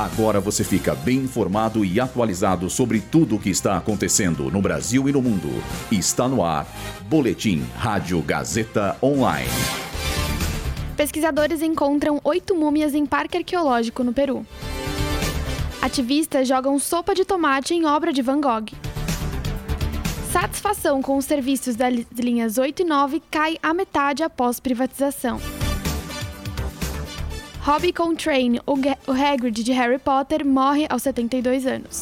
[0.00, 5.06] Agora você fica bem informado e atualizado sobre tudo o que está acontecendo no Brasil
[5.10, 5.50] e no mundo.
[5.92, 6.66] Está no ar.
[7.02, 9.50] Boletim Rádio Gazeta Online.
[10.96, 14.46] Pesquisadores encontram oito múmias em parque arqueológico no Peru.
[15.82, 18.70] Ativistas jogam sopa de tomate em obra de Van Gogh.
[20.32, 25.38] Satisfação com os serviços das linhas 8 e 9 cai à metade após privatização.
[27.62, 32.00] Hobby Contrain, o Hagrid de Harry Potter, morre aos 72 anos.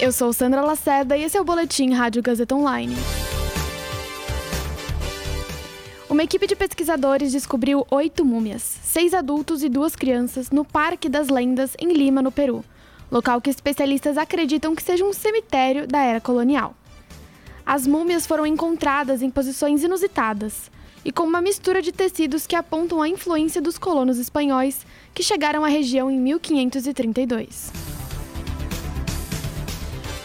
[0.00, 2.96] Eu sou Sandra Laceda e esse é o Boletim Rádio Gazeta Online.
[6.08, 11.28] Uma equipe de pesquisadores descobriu oito múmias, seis adultos e duas crianças, no Parque das
[11.28, 12.64] Lendas, em Lima, no Peru,
[13.08, 16.74] local que especialistas acreditam que seja um cemitério da era colonial.
[17.64, 20.68] As múmias foram encontradas em posições inusitadas,
[21.04, 25.64] e com uma mistura de tecidos que apontam a influência dos colonos espanhóis que chegaram
[25.64, 27.72] à região em 1532.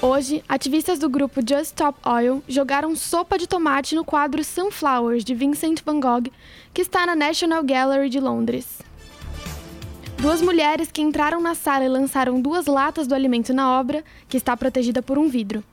[0.02, 5.34] Hoje, ativistas do grupo Just Stop Oil jogaram sopa de tomate no quadro Sunflowers de
[5.34, 6.30] Vincent van Gogh,
[6.74, 8.86] que está na National Gallery de Londres.
[10.18, 14.38] Duas mulheres que entraram na sala e lançaram duas latas do alimento na obra, que
[14.38, 15.64] está protegida por um vidro.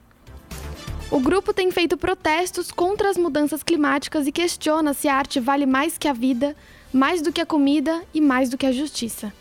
[1.13, 5.63] O grupo tem feito protestos contra as mudanças climáticas e questiona se a arte vale
[5.63, 6.55] mais que a vida,
[6.91, 9.31] mais do que a comida e mais do que a justiça.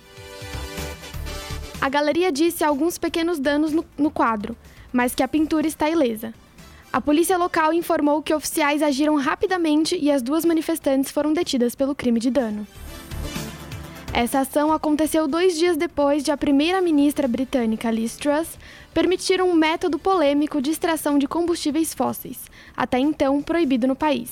[1.80, 4.54] A galeria disse alguns pequenos danos no, no quadro,
[4.92, 6.34] mas que a pintura está ilesa.
[6.92, 11.94] A polícia local informou que oficiais agiram rapidamente e as duas manifestantes foram detidas pelo
[11.94, 12.66] crime de dano.
[14.14, 18.58] Essa ação aconteceu dois dias depois de a primeira-ministra britânica Liz Truss
[18.92, 22.38] permitir um método polêmico de extração de combustíveis fósseis,
[22.76, 24.30] até então proibido no país,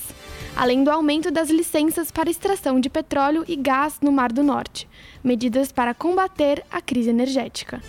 [0.55, 4.87] além do aumento das licenças para extração de petróleo e gás no Mar do Norte,
[5.25, 7.81] medidas para combater a crise energética.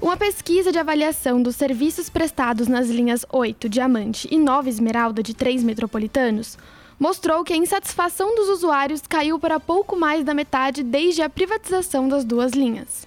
[0.00, 5.34] Uma pesquisa de avaliação dos serviços prestados nas linhas 8, Diamante e 9 Esmeralda de
[5.34, 6.56] três metropolitanos
[6.98, 12.08] mostrou que a insatisfação dos usuários caiu para pouco mais da metade desde a privatização
[12.08, 13.06] das duas linhas.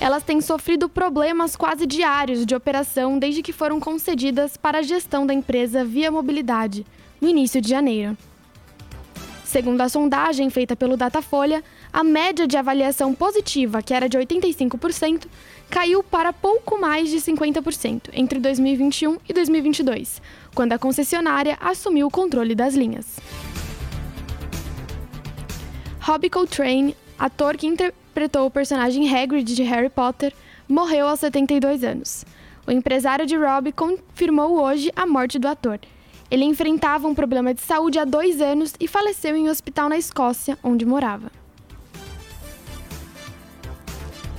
[0.00, 5.24] Elas têm sofrido problemas quase diários de operação desde que foram concedidas para a gestão
[5.24, 6.84] da empresa Via Mobilidade,
[7.20, 8.16] no início de janeiro.
[9.54, 15.28] Segundo a sondagem feita pelo Datafolha, a média de avaliação positiva, que era de 85%,
[15.70, 20.20] caiu para pouco mais de 50% entre 2021 e 2022,
[20.56, 23.20] quando a concessionária assumiu o controle das linhas.
[26.00, 30.32] Robbie Coltrane, ator que interpretou o personagem Hagrid de Harry Potter,
[30.68, 32.24] morreu aos 72 anos.
[32.66, 35.78] O empresário de Robbie confirmou hoje a morte do ator
[36.30, 39.96] ele enfrentava um problema de saúde há dois anos e faleceu em um hospital na
[39.98, 41.30] Escócia, onde morava.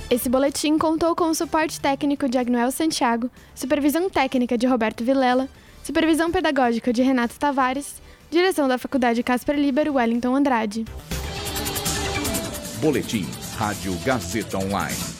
[0.08, 5.48] Esse boletim contou com o suporte técnico de Agnoel Santiago, supervisão técnica de Roberto Vilela,
[5.82, 10.84] supervisão pedagógica de Renato Tavares, direção da Faculdade Casper Liber Wellington Andrade.
[12.80, 13.26] Boletim
[13.56, 15.15] Rádio Gazeta Online.